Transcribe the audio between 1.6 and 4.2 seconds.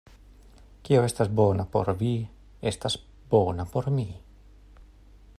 por vi, estas bona por mi.